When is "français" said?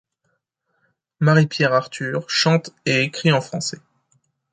3.39-3.77